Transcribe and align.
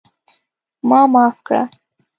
ما 0.89 0.99
معاف 1.13 1.35
کړه! 1.47 1.61